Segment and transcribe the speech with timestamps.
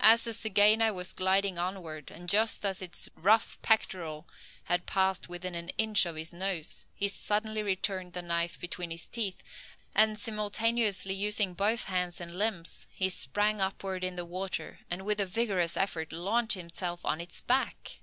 [0.00, 4.28] As the zygaena was gliding onward, and just as its rough pectoral
[4.84, 9.42] passed within an inch of his nose, he suddenly returned the knife between his teeth,
[9.94, 15.18] and, simultaneously using both hands and limbs, he sprang upward in the waiter, and, with
[15.18, 18.00] a vigorous effort, launched himself on its back!